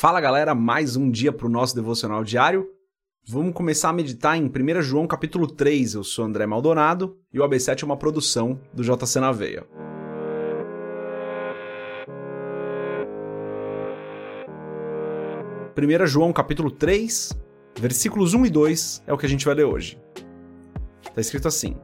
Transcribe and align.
Fala 0.00 0.18
galera, 0.18 0.54
mais 0.54 0.96
um 0.96 1.10
dia 1.10 1.30
para 1.30 1.46
o 1.46 1.50
nosso 1.50 1.74
devocional 1.74 2.24
diário. 2.24 2.66
Vamos 3.28 3.52
começar 3.52 3.90
a 3.90 3.92
meditar 3.92 4.34
em 4.34 4.46
1 4.46 4.80
João 4.80 5.06
capítulo 5.06 5.46
3. 5.46 5.92
Eu 5.92 6.02
sou 6.02 6.24
André 6.24 6.46
Maldonado 6.46 7.18
e 7.30 7.38
o 7.38 7.46
AB7 7.46 7.82
é 7.82 7.84
uma 7.84 7.98
produção 7.98 8.58
do 8.72 8.82
JC 8.82 9.20
na 9.20 9.30
Veia. 9.30 9.66
Primeira 15.74 16.06
João 16.06 16.32
capítulo 16.32 16.70
3, 16.70 17.38
versículos 17.78 18.32
1 18.32 18.46
e 18.46 18.48
2 18.48 19.02
é 19.06 19.12
o 19.12 19.18
que 19.18 19.26
a 19.26 19.28
gente 19.28 19.44
vai 19.44 19.54
ler 19.54 19.64
hoje. 19.64 20.00
Está 21.06 21.20
escrito 21.20 21.46
assim: 21.46 21.76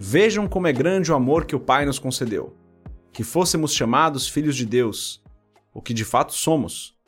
Vejam 0.00 0.48
como 0.48 0.66
é 0.66 0.72
grande 0.72 1.12
o 1.12 1.14
amor 1.14 1.44
que 1.44 1.54
o 1.54 1.60
Pai 1.60 1.86
nos 1.86 2.00
concedeu, 2.00 2.56
que 3.12 3.22
fôssemos 3.22 3.72
chamados 3.72 4.28
filhos 4.28 4.56
de 4.56 4.66
Deus, 4.66 5.22
o 5.72 5.80
que 5.80 5.94
de 5.94 6.04
fato 6.04 6.32
somos. 6.32 6.98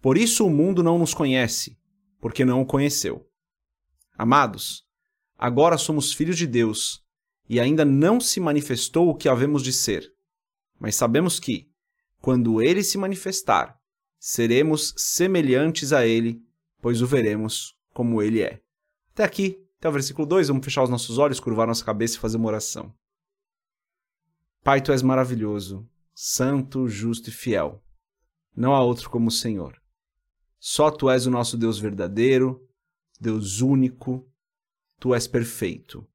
Por 0.00 0.16
isso 0.16 0.46
o 0.46 0.50
mundo 0.50 0.82
não 0.82 0.98
nos 0.98 1.12
conhece, 1.12 1.78
porque 2.20 2.44
não 2.44 2.62
o 2.62 2.66
conheceu. 2.66 3.28
Amados, 4.16 4.84
agora 5.36 5.76
somos 5.76 6.12
filhos 6.12 6.36
de 6.36 6.46
Deus, 6.46 7.04
e 7.48 7.58
ainda 7.60 7.84
não 7.84 8.20
se 8.20 8.40
manifestou 8.40 9.08
o 9.08 9.14
que 9.14 9.28
havemos 9.28 9.62
de 9.62 9.72
ser. 9.72 10.10
Mas 10.78 10.94
sabemos 10.94 11.38
que, 11.38 11.68
quando 12.20 12.62
ele 12.62 12.82
se 12.82 12.96
manifestar, 12.96 13.78
seremos 14.18 14.94
semelhantes 14.96 15.92
a 15.92 16.06
ele, 16.06 16.40
pois 16.80 17.02
o 17.02 17.06
veremos 17.06 17.74
como 17.92 18.22
ele 18.22 18.40
é. 18.40 18.62
Até 19.12 19.24
aqui, 19.24 19.62
até 19.78 19.88
o 19.88 19.92
versículo 19.92 20.26
2, 20.26 20.48
vamos 20.48 20.64
fechar 20.64 20.82
os 20.82 20.90
nossos 20.90 21.18
olhos, 21.18 21.40
curvar 21.40 21.66
nossa 21.66 21.84
cabeça 21.84 22.16
e 22.16 22.20
fazer 22.20 22.36
uma 22.36 22.48
oração. 22.48 22.94
Pai, 24.62 24.80
tu 24.80 24.92
és 24.92 25.02
maravilhoso, 25.02 25.88
santo, 26.14 26.88
justo 26.88 27.30
e 27.30 27.32
fiel. 27.32 27.82
Não 28.54 28.74
há 28.74 28.82
outro 28.82 29.10
como 29.10 29.28
o 29.28 29.32
Senhor. 29.32 29.80
Só 30.60 30.90
tu 30.90 31.08
és 31.08 31.26
o 31.26 31.30
nosso 31.30 31.56
Deus 31.56 31.78
verdadeiro, 31.78 32.68
Deus 33.18 33.62
único, 33.62 34.30
tu 34.98 35.14
és 35.14 35.26
perfeito. 35.26 36.06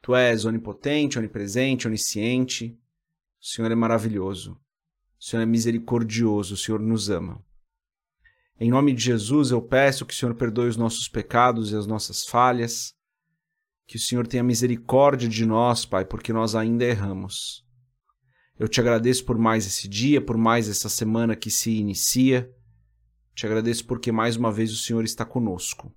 Tu 0.00 0.14
és 0.14 0.44
onipotente, 0.44 1.18
onipresente, 1.18 1.88
onisciente. 1.88 2.78
O 3.40 3.44
Senhor 3.44 3.70
é 3.72 3.74
maravilhoso. 3.74 4.52
O 5.18 5.24
Senhor 5.24 5.42
é 5.42 5.46
misericordioso, 5.46 6.54
o 6.54 6.56
Senhor 6.56 6.80
nos 6.80 7.10
ama. 7.10 7.44
Em 8.58 8.70
nome 8.70 8.92
de 8.92 9.02
Jesus, 9.02 9.50
eu 9.50 9.60
peço 9.60 10.06
que 10.06 10.14
o 10.14 10.16
Senhor 10.16 10.36
perdoe 10.36 10.68
os 10.68 10.76
nossos 10.76 11.08
pecados 11.08 11.72
e 11.72 11.76
as 11.76 11.86
nossas 11.86 12.24
falhas. 12.24 12.94
Que 13.86 13.96
o 13.96 14.00
Senhor 14.00 14.28
tenha 14.28 14.44
misericórdia 14.44 15.28
de 15.28 15.44
nós, 15.44 15.84
Pai, 15.84 16.04
porque 16.04 16.32
nós 16.32 16.54
ainda 16.54 16.84
erramos. 16.84 17.64
Eu 18.56 18.68
te 18.68 18.80
agradeço 18.80 19.24
por 19.24 19.36
mais 19.36 19.66
esse 19.66 19.88
dia, 19.88 20.20
por 20.20 20.36
mais 20.36 20.68
essa 20.68 20.88
semana 20.88 21.34
que 21.34 21.50
se 21.50 21.72
inicia. 21.72 22.48
Te 23.34 23.46
agradeço 23.46 23.86
porque 23.86 24.12
mais 24.12 24.36
uma 24.36 24.52
vez 24.52 24.72
o 24.72 24.76
Senhor 24.76 25.04
está 25.04 25.24
conosco. 25.24 25.92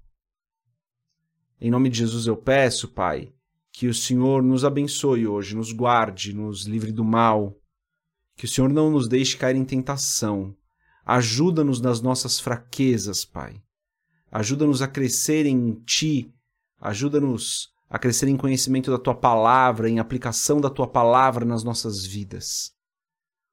Em 1.59 1.69
nome 1.69 1.89
de 1.89 1.99
Jesus 1.99 2.27
eu 2.27 2.37
peço, 2.37 2.87
Pai, 2.87 3.33
que 3.71 3.87
o 3.87 3.93
Senhor 3.93 4.41
nos 4.41 4.63
abençoe 4.63 5.27
hoje, 5.27 5.55
nos 5.55 5.71
guarde, 5.71 6.33
nos 6.33 6.63
livre 6.63 6.91
do 6.91 7.03
mal, 7.03 7.57
que 8.35 8.45
o 8.45 8.47
Senhor 8.47 8.69
não 8.69 8.89
nos 8.89 9.07
deixe 9.07 9.37
cair 9.37 9.55
em 9.55 9.65
tentação. 9.65 10.55
Ajuda-nos 11.05 11.79
nas 11.81 12.01
nossas 12.01 12.39
fraquezas, 12.39 13.25
Pai. 13.25 13.61
Ajuda-nos 14.31 14.81
a 14.81 14.87
crescer 14.87 15.45
em 15.45 15.73
Ti. 15.85 16.33
Ajuda-nos 16.79 17.69
a 17.89 17.99
crescer 17.99 18.27
em 18.27 18.35
conhecimento 18.37 18.91
da 18.91 18.97
Tua 18.97 19.15
palavra, 19.15 19.89
em 19.89 19.99
aplicação 19.99 20.59
da 20.59 20.69
Tua 20.69 20.87
palavra 20.87 21.45
nas 21.45 21.63
nossas 21.63 22.05
vidas. 22.05 22.73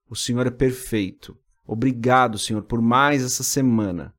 O 0.09 0.17
Senhor 0.17 0.47
é 0.47 0.51
perfeito. 0.51 1.37
Obrigado, 1.67 2.39
Senhor, 2.39 2.63
por 2.63 2.81
mais 2.81 3.23
essa 3.23 3.43
semana. 3.43 4.15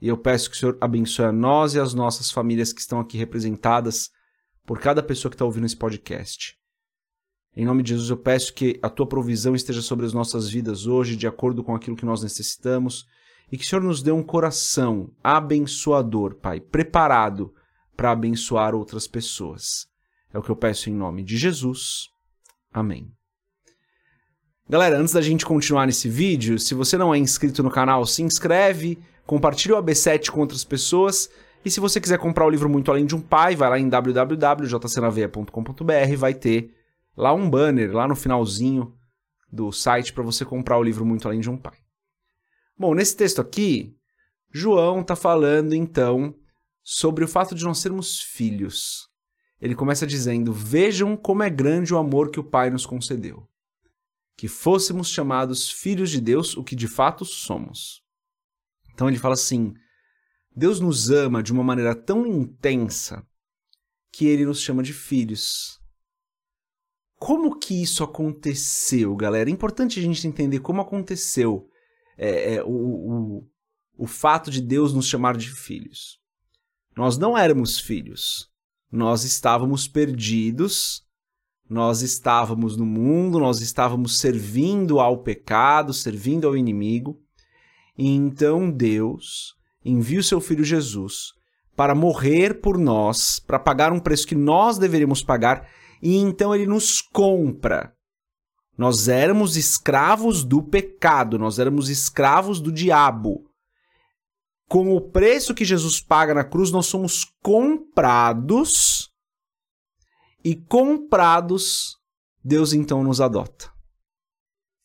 E 0.00 0.08
eu 0.08 0.16
peço 0.16 0.50
que 0.50 0.56
o 0.56 0.58
Senhor 0.58 0.78
abençoe 0.80 1.26
a 1.26 1.32
nós 1.32 1.74
e 1.74 1.80
as 1.80 1.94
nossas 1.94 2.30
famílias 2.30 2.72
que 2.72 2.80
estão 2.80 2.98
aqui 2.98 3.16
representadas 3.16 4.10
por 4.64 4.78
cada 4.80 5.02
pessoa 5.02 5.30
que 5.30 5.34
está 5.34 5.44
ouvindo 5.44 5.66
esse 5.66 5.76
podcast. 5.76 6.58
Em 7.54 7.66
nome 7.66 7.82
de 7.82 7.90
Jesus, 7.90 8.08
eu 8.08 8.16
peço 8.16 8.54
que 8.54 8.80
a 8.82 8.88
tua 8.88 9.06
provisão 9.06 9.54
esteja 9.54 9.82
sobre 9.82 10.06
as 10.06 10.12
nossas 10.12 10.48
vidas 10.48 10.86
hoje, 10.86 11.16
de 11.16 11.26
acordo 11.26 11.62
com 11.62 11.74
aquilo 11.74 11.96
que 11.96 12.06
nós 12.06 12.22
necessitamos, 12.22 13.06
e 13.50 13.58
que 13.58 13.64
o 13.64 13.68
Senhor 13.68 13.82
nos 13.82 14.02
dê 14.02 14.10
um 14.10 14.22
coração 14.22 15.12
abençoador, 15.22 16.36
Pai, 16.36 16.60
preparado 16.60 17.54
para 17.94 18.10
abençoar 18.10 18.74
outras 18.74 19.06
pessoas. 19.06 19.86
É 20.32 20.38
o 20.38 20.42
que 20.42 20.50
eu 20.50 20.56
peço 20.56 20.88
em 20.88 20.94
nome 20.94 21.22
de 21.22 21.36
Jesus. 21.36 22.08
Amém. 22.72 23.12
Galera, 24.68 24.96
antes 24.96 25.12
da 25.12 25.20
gente 25.20 25.44
continuar 25.44 25.86
nesse 25.86 26.08
vídeo, 26.08 26.56
se 26.58 26.72
você 26.72 26.96
não 26.96 27.14
é 27.14 27.18
inscrito 27.18 27.62
no 27.62 27.70
canal, 27.70 28.06
se 28.06 28.22
inscreve, 28.22 28.98
compartilha 29.26 29.76
o 29.76 29.82
AB7 29.82 30.30
com 30.30 30.40
outras 30.40 30.64
pessoas. 30.64 31.28
E 31.64 31.70
se 31.70 31.80
você 31.80 32.00
quiser 32.00 32.18
comprar 32.18 32.46
o 32.46 32.50
livro 32.50 32.68
Muito 32.68 32.90
Além 32.90 33.04
de 33.04 33.14
um 33.14 33.20
Pai, 33.20 33.54
vai 33.56 33.68
lá 33.68 33.78
em 33.78 33.88
www.jcnaveia.com.br, 33.88 36.16
vai 36.16 36.32
ter 36.32 36.72
lá 37.16 37.34
um 37.34 37.50
banner, 37.50 37.92
lá 37.92 38.06
no 38.06 38.14
finalzinho 38.14 38.94
do 39.50 39.72
site, 39.72 40.12
para 40.12 40.22
você 40.22 40.44
comprar 40.44 40.78
o 40.78 40.82
livro 40.82 41.04
Muito 41.04 41.26
Além 41.26 41.40
de 41.40 41.50
um 41.50 41.56
Pai. 41.56 41.76
Bom, 42.78 42.94
nesse 42.94 43.16
texto 43.16 43.40
aqui, 43.40 43.96
João 44.50 45.00
está 45.00 45.16
falando 45.16 45.74
então 45.74 46.34
sobre 46.82 47.24
o 47.24 47.28
fato 47.28 47.54
de 47.54 47.64
nós 47.64 47.78
sermos 47.78 48.20
filhos. 48.20 49.08
Ele 49.60 49.74
começa 49.74 50.06
dizendo: 50.06 50.52
Vejam 50.52 51.16
como 51.16 51.42
é 51.42 51.50
grande 51.50 51.92
o 51.92 51.98
amor 51.98 52.30
que 52.30 52.38
o 52.40 52.44
Pai 52.44 52.70
nos 52.70 52.86
concedeu 52.86 53.46
que 54.36 54.48
fôssemos 54.48 55.08
chamados 55.08 55.70
filhos 55.70 56.10
de 56.10 56.20
Deus, 56.20 56.56
o 56.56 56.64
que 56.64 56.74
de 56.74 56.88
fato 56.88 57.24
somos. 57.24 58.02
Então 58.92 59.08
ele 59.08 59.18
fala 59.18 59.34
assim: 59.34 59.74
Deus 60.54 60.80
nos 60.80 61.10
ama 61.10 61.42
de 61.42 61.52
uma 61.52 61.64
maneira 61.64 61.94
tão 61.94 62.26
intensa 62.26 63.26
que 64.12 64.26
ele 64.26 64.44
nos 64.44 64.60
chama 64.60 64.82
de 64.82 64.92
filhos. 64.92 65.80
Como 67.16 67.58
que 67.58 67.80
isso 67.80 68.02
aconteceu, 68.02 69.14
galera? 69.14 69.48
É 69.48 69.52
importante 69.52 69.98
a 69.98 70.02
gente 70.02 70.26
entender 70.26 70.58
como 70.58 70.80
aconteceu 70.80 71.68
é, 72.18 72.54
é, 72.54 72.64
o, 72.64 72.68
o, 72.68 73.50
o 73.96 74.06
fato 74.06 74.50
de 74.50 74.60
Deus 74.60 74.92
nos 74.92 75.06
chamar 75.06 75.36
de 75.36 75.50
filhos. 75.50 76.20
Nós 76.96 77.16
não 77.16 77.38
éramos 77.38 77.78
filhos, 77.78 78.50
nós 78.90 79.24
estávamos 79.24 79.88
perdidos 79.88 81.06
nós 81.72 82.02
estávamos 82.02 82.76
no 82.76 82.84
mundo, 82.84 83.38
nós 83.38 83.62
estávamos 83.62 84.18
servindo 84.18 85.00
ao 85.00 85.22
pecado, 85.22 85.94
servindo 85.94 86.46
ao 86.46 86.54
inimigo. 86.54 87.18
E 87.96 88.08
então 88.08 88.70
Deus 88.70 89.54
envia 89.82 90.20
o 90.20 90.24
seu 90.24 90.38
filho 90.38 90.62
Jesus 90.62 91.32
para 91.74 91.94
morrer 91.94 92.60
por 92.60 92.76
nós, 92.76 93.38
para 93.38 93.58
pagar 93.58 93.90
um 93.90 93.98
preço 93.98 94.26
que 94.26 94.34
nós 94.34 94.76
deveríamos 94.76 95.22
pagar, 95.22 95.66
e 96.02 96.18
então 96.18 96.54
ele 96.54 96.66
nos 96.66 97.00
compra. 97.00 97.94
Nós 98.76 99.08
éramos 99.08 99.56
escravos 99.56 100.44
do 100.44 100.62
pecado, 100.62 101.38
nós 101.38 101.58
éramos 101.58 101.88
escravos 101.88 102.60
do 102.60 102.70
diabo. 102.70 103.46
Com 104.68 104.94
o 104.94 105.00
preço 105.00 105.54
que 105.54 105.64
Jesus 105.64 106.02
paga 106.02 106.34
na 106.34 106.44
cruz, 106.44 106.70
nós 106.70 106.84
somos 106.84 107.24
comprados 107.42 109.11
e 110.44 110.56
comprados, 110.56 111.96
Deus 112.44 112.72
então 112.72 113.02
nos 113.02 113.20
adota. 113.20 113.70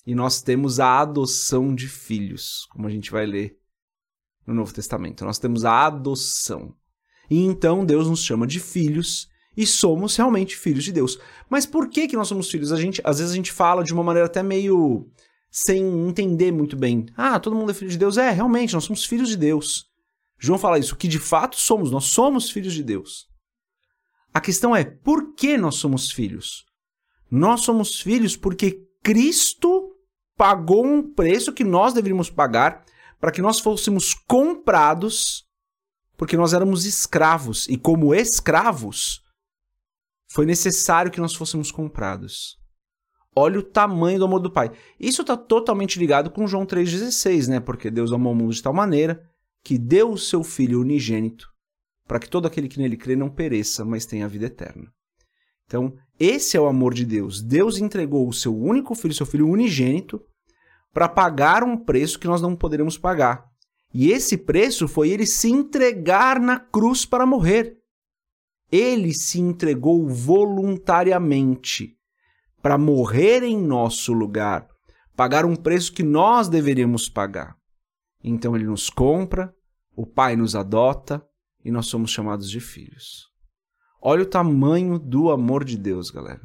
E 0.06 0.16
nós 0.16 0.42
temos 0.42 0.80
a 0.80 1.00
adoção 1.00 1.76
de 1.76 1.88
filhos, 1.88 2.66
como 2.72 2.88
a 2.88 2.90
gente 2.90 3.12
vai 3.12 3.26
ler 3.26 3.58
no 4.46 4.54
Novo 4.54 4.74
Testamento. 4.74 5.26
Nós 5.26 5.40
temos 5.40 5.66
a 5.66 5.86
adoção. 5.86 6.74
E 7.30 7.44
então 7.44 7.86
Deus 7.86 8.08
nos 8.08 8.24
chama 8.24 8.48
de 8.48 8.60
filhos 8.60 9.28
e 9.56 9.66
somos 9.66 10.16
realmente 10.16 10.56
filhos 10.56 10.86
de 10.86 10.94
Deus. 10.94 11.20
Mas 11.50 11.66
por 11.66 11.90
que 11.90 12.08
que 12.08 12.16
nós 12.16 12.28
somos 12.28 12.50
filhos? 12.50 12.72
A 12.72 12.78
gente, 12.78 13.02
às 13.04 13.20
vezes 13.20 13.34
a 13.34 13.36
gente 13.36 13.52
fala 13.52 13.84
de 13.84 13.94
uma 13.94 14.04
maneira 14.04 14.28
até 14.28 14.42
meio 14.42 15.10
sem 15.50 15.84
entender 16.08 16.52
muito 16.52 16.78
bem. 16.78 17.08
Ah, 17.18 17.40
todo 17.40 17.56
mundo 17.56 17.72
é 17.72 17.74
filho 17.74 17.92
de 17.92 17.98
Deus. 17.98 18.18
É, 18.18 18.30
realmente, 18.30 18.74
nós 18.74 18.84
somos 18.84 19.04
filhos 19.04 19.28
de 19.28 19.36
Deus. 19.36 19.88
João 20.40 20.60
fala 20.60 20.78
isso, 20.78 20.96
que 20.96 21.08
de 21.08 21.20
fato 21.20 21.58
somos, 21.58 21.90
nós 21.90 22.06
somos 22.06 22.50
filhos 22.52 22.74
de 22.74 22.84
Deus. 22.84 23.28
A 24.38 24.40
questão 24.40 24.76
é 24.76 24.84
por 24.84 25.34
que 25.34 25.58
nós 25.58 25.78
somos 25.78 26.12
filhos? 26.12 26.64
Nós 27.32 27.62
somos 27.62 28.00
filhos 28.00 28.38
porque 28.38 28.88
Cristo 29.02 29.96
pagou 30.38 30.86
um 30.86 31.02
preço 31.02 31.52
que 31.52 31.64
nós 31.64 31.92
deveríamos 31.92 32.30
pagar 32.30 32.86
para 33.20 33.32
que 33.32 33.42
nós 33.42 33.60
fôssemos 33.60 34.14
comprados, 34.14 35.44
porque 36.16 36.38
nós 36.38 36.54
éramos 36.54 36.86
escravos 36.86 37.68
e, 37.68 37.80
como 37.80 38.14
escravos, 38.14 39.24
foi 40.30 40.46
necessário 40.46 41.10
que 41.10 41.20
nós 41.20 41.34
fôssemos 41.34 41.72
comprados. 41.72 42.60
Olha 43.36 43.58
o 43.58 43.64
tamanho 43.64 44.20
do 44.20 44.26
amor 44.26 44.40
do 44.40 44.54
Pai. 44.54 44.72
Isso 45.00 45.24
está 45.24 45.36
totalmente 45.36 45.98
ligado 45.98 46.30
com 46.30 46.46
João 46.46 46.64
3,16, 46.64 47.48
né? 47.48 47.60
Porque 47.60 47.90
Deus 47.90 48.14
amou 48.14 48.34
o 48.34 48.36
mundo 48.36 48.54
de 48.54 48.62
tal 48.62 48.72
maneira 48.72 49.20
que 49.64 49.80
deu 49.80 50.12
o 50.12 50.18
seu 50.18 50.44
Filho 50.44 50.80
unigênito 50.80 51.57
para 52.08 52.20
que 52.20 52.30
todo 52.30 52.48
aquele 52.48 52.68
que 52.68 52.80
nele 52.80 52.96
crê 52.96 53.16
não 53.16 53.30
pereça, 53.30 53.84
mas 53.84 54.06
tenha 54.06 54.26
a 54.26 54.30
vida 54.30 54.46
eterna. 54.46 54.88
Então, 55.66 55.94
esse 56.18 56.56
é 56.56 56.62
o 56.62 56.68
amor 56.68 56.94
de 56.94 57.06
Deus. 57.06 57.42
Deus 57.42 57.78
entregou 57.78 58.28
o 58.28 58.34
seu 58.34 58.58
único 58.58 58.96
filho, 58.96 59.14
seu 59.14 59.26
filho 59.26 59.50
unigênito, 59.50 60.22
para 60.94 61.10
pagar 61.10 61.64
um 61.64 61.78
preço 61.78 62.18
que 62.18 62.28
nós 62.28 62.42
não 62.42 62.56
poderíamos 62.56 62.98
pagar. 62.98 63.46
E 63.94 64.12
esse 64.12 64.38
preço 64.38 64.88
foi 64.88 65.10
ele 65.10 65.26
se 65.26 65.50
entregar 65.50 66.40
na 66.40 66.60
cruz 66.60 67.06
para 67.06 67.26
morrer. 67.26 67.78
Ele 68.72 69.14
se 69.14 69.40
entregou 69.40 70.08
voluntariamente 70.08 71.96
para 72.62 72.78
morrer 72.78 73.44
em 73.44 73.58
nosso 73.58 74.14
lugar, 74.14 74.68
pagar 75.16 75.46
um 75.46 75.56
preço 75.56 75.94
que 75.94 76.04
nós 76.04 76.50
deveríamos 76.50 77.08
pagar. 77.08 77.56
Então 78.24 78.56
ele 78.56 78.66
nos 78.66 78.90
compra, 78.90 79.54
o 79.96 80.06
Pai 80.06 80.36
nos 80.36 80.56
adota 80.56 81.24
e 81.64 81.72
nós 81.72 81.88
somos 81.88 82.12
chamados 82.12 82.50
de 82.50 82.60
filhos. 82.60 83.28
Olha 84.02 84.24
o 84.24 84.30
tamanho 84.30 85.00
do 85.00 85.32
amor 85.32 85.64
de 85.64 85.78
Deus, 85.78 86.10
galera. 86.10 86.42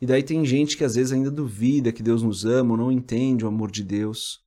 E 0.00 0.06
daí 0.06 0.22
tem 0.22 0.44
gente 0.44 0.76
que 0.76 0.84
às 0.84 0.96
vezes 0.96 1.12
ainda 1.12 1.30
duvida 1.30 1.92
que 1.92 2.02
Deus 2.02 2.22
nos 2.22 2.44
ama 2.44 2.72
ou 2.72 2.76
não 2.76 2.92
entende 2.92 3.44
o 3.44 3.48
amor 3.48 3.70
de 3.70 3.84
Deus. 3.84 4.40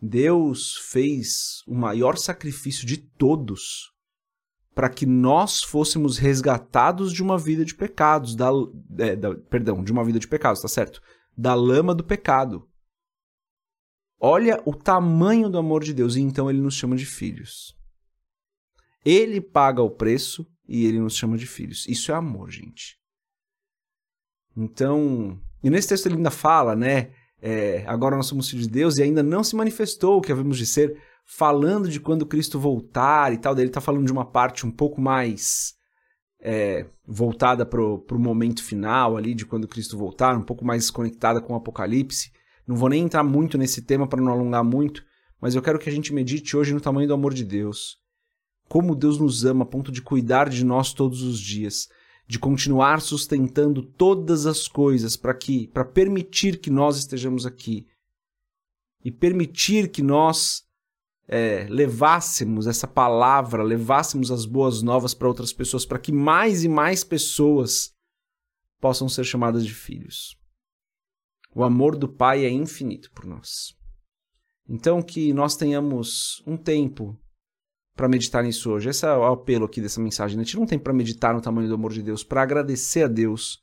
Deus 0.00 0.76
fez 0.90 1.62
o 1.66 1.74
maior 1.74 2.16
sacrifício 2.16 2.86
de 2.86 2.96
todos 2.96 3.92
para 4.74 4.88
que 4.88 5.04
nós 5.04 5.62
fôssemos 5.62 6.16
resgatados 6.16 7.12
de 7.12 7.22
uma 7.22 7.36
vida 7.36 7.64
de 7.64 7.74
pecados, 7.74 8.34
da, 8.34 8.50
é, 8.98 9.14
da, 9.14 9.34
perdão, 9.34 9.84
de 9.84 9.92
uma 9.92 10.04
vida 10.04 10.18
de 10.18 10.26
pecados, 10.26 10.62
tá 10.62 10.68
certo? 10.68 11.00
Da 11.36 11.54
lama 11.54 11.94
do 11.94 12.04
pecado. 12.04 12.66
Olha 14.18 14.62
o 14.64 14.74
tamanho 14.74 15.50
do 15.50 15.58
amor 15.58 15.82
de 15.82 15.92
Deus 15.92 16.16
e 16.16 16.20
então 16.20 16.48
ele 16.48 16.60
nos 16.60 16.74
chama 16.74 16.96
de 16.96 17.04
filhos. 17.04 17.76
Ele 19.04 19.40
paga 19.40 19.82
o 19.82 19.90
preço 19.90 20.46
e 20.68 20.86
ele 20.86 21.00
nos 21.00 21.16
chama 21.16 21.36
de 21.36 21.46
filhos. 21.46 21.86
Isso 21.88 22.12
é 22.12 22.14
amor, 22.14 22.50
gente. 22.50 22.98
Então, 24.56 25.40
e 25.62 25.70
nesse 25.70 25.88
texto 25.88 26.06
ele 26.06 26.16
ainda 26.16 26.30
fala, 26.30 26.76
né? 26.76 27.10
É, 27.40 27.84
agora 27.86 28.16
nós 28.16 28.26
somos 28.26 28.48
filhos 28.48 28.66
de 28.66 28.72
Deus 28.72 28.98
e 28.98 29.02
ainda 29.02 29.22
não 29.22 29.42
se 29.42 29.56
manifestou 29.56 30.18
o 30.18 30.20
que 30.20 30.30
havemos 30.30 30.56
de 30.56 30.64
ser, 30.64 30.96
falando 31.26 31.88
de 31.88 31.98
quando 31.98 32.26
Cristo 32.26 32.58
voltar 32.58 33.32
e 33.32 33.38
tal. 33.38 33.54
Daí 33.54 33.64
ele 33.64 33.70
está 33.70 33.80
falando 33.80 34.06
de 34.06 34.12
uma 34.12 34.24
parte 34.24 34.64
um 34.64 34.70
pouco 34.70 35.00
mais 35.00 35.74
é, 36.40 36.86
voltada 37.06 37.64
para 37.64 37.82
o 37.82 38.18
momento 38.18 38.62
final 38.62 39.16
ali, 39.16 39.34
de 39.34 39.46
quando 39.46 39.68
Cristo 39.68 39.96
voltar, 39.96 40.36
um 40.36 40.42
pouco 40.42 40.64
mais 40.64 40.90
conectada 40.90 41.40
com 41.40 41.52
o 41.52 41.56
Apocalipse. 41.56 42.30
Não 42.66 42.76
vou 42.76 42.88
nem 42.88 43.04
entrar 43.04 43.24
muito 43.24 43.58
nesse 43.58 43.82
tema 43.82 44.06
para 44.06 44.20
não 44.20 44.32
alongar 44.32 44.62
muito, 44.62 45.02
mas 45.40 45.54
eu 45.54 45.62
quero 45.62 45.78
que 45.78 45.88
a 45.88 45.92
gente 45.92 46.12
medite 46.12 46.56
hoje 46.56 46.72
no 46.72 46.80
tamanho 46.80 47.08
do 47.08 47.14
amor 47.14 47.34
de 47.34 47.44
Deus. 47.44 48.01
Como 48.72 48.96
Deus 48.96 49.18
nos 49.18 49.44
ama 49.44 49.64
a 49.64 49.66
ponto 49.66 49.92
de 49.92 50.00
cuidar 50.00 50.48
de 50.48 50.64
nós 50.64 50.94
todos 50.94 51.20
os 51.20 51.38
dias, 51.38 51.90
de 52.26 52.38
continuar 52.38 53.02
sustentando 53.02 53.82
todas 53.82 54.46
as 54.46 54.66
coisas 54.66 55.14
para 55.14 55.34
que 55.34 55.68
para 55.68 55.84
permitir 55.84 56.58
que 56.58 56.70
nós 56.70 56.96
estejamos 56.96 57.44
aqui 57.44 57.86
e 59.04 59.12
permitir 59.12 59.90
que 59.90 60.00
nós 60.02 60.64
é, 61.28 61.66
levássemos 61.68 62.66
essa 62.66 62.88
palavra, 62.88 63.62
levássemos 63.62 64.30
as 64.30 64.46
boas 64.46 64.80
novas 64.80 65.12
para 65.12 65.28
outras 65.28 65.52
pessoas, 65.52 65.84
para 65.84 65.98
que 65.98 66.10
mais 66.10 66.64
e 66.64 66.68
mais 66.68 67.04
pessoas 67.04 67.92
possam 68.80 69.06
ser 69.06 69.24
chamadas 69.24 69.66
de 69.66 69.74
filhos. 69.74 70.34
O 71.54 71.62
amor 71.62 71.94
do 71.94 72.08
Pai 72.08 72.46
é 72.46 72.50
infinito 72.50 73.12
por 73.12 73.26
nós. 73.26 73.76
Então, 74.66 75.02
que 75.02 75.30
nós 75.34 75.56
tenhamos 75.56 76.42
um 76.46 76.56
tempo 76.56 77.20
para 77.94 78.08
meditar 78.08 78.42
nisso 78.42 78.70
hoje. 78.70 78.88
Esse 78.88 79.06
é 79.06 79.12
o 79.12 79.24
apelo 79.24 79.64
aqui 79.64 79.80
dessa 79.80 80.00
mensagem. 80.00 80.36
Né? 80.36 80.42
A 80.42 80.44
gente 80.44 80.56
não 80.56 80.66
tem 80.66 80.78
para 80.78 80.92
meditar 80.92 81.34
no 81.34 81.40
tamanho 81.40 81.68
do 81.68 81.74
amor 81.74 81.92
de 81.92 82.02
Deus, 82.02 82.24
para 82.24 82.42
agradecer 82.42 83.04
a 83.04 83.08
Deus 83.08 83.62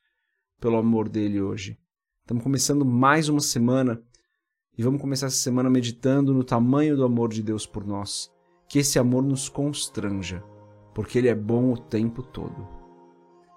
pelo 0.60 0.78
amor 0.78 1.10
dele 1.10 1.42
hoje. 1.42 1.78
Estamos 2.22 2.44
começando 2.44 2.86
mais 2.86 3.30
uma 3.30 3.42
semana 3.42 4.02
e 4.78 4.84
vamos 4.84 5.02
começar 5.02 5.28
essa 5.28 5.38
semana 5.38 5.70
meditando 5.70 6.34
no 6.34 6.44
tamanho 6.44 6.96
do 6.96 7.04
amor 7.04 7.30
de 7.30 7.42
Deus 7.42 7.66
por 7.66 7.86
nós. 7.86 8.32
Que 8.68 8.80
esse 8.80 9.00
amor 9.00 9.24
nos 9.24 9.50
constranja, 9.50 10.44
porque 10.94 11.18
ele 11.18 11.28
é 11.28 11.36
bom 11.36 11.74
o 11.74 11.78
tempo 11.78 12.22
todo. 12.22 12.68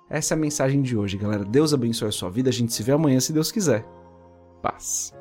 Essa 0.08 0.34
é 0.34 0.36
a 0.36 0.40
mensagem 0.40 0.80
de 0.80 0.96
hoje, 0.96 1.18
galera. 1.18 1.44
Deus 1.44 1.74
abençoe 1.74 2.08
a 2.08 2.12
sua 2.12 2.30
vida. 2.30 2.48
A 2.48 2.52
gente 2.52 2.72
se 2.72 2.82
vê 2.82 2.92
amanhã, 2.92 3.20
se 3.20 3.32
Deus 3.32 3.52
quiser 3.52 3.86
paz. 4.62 5.12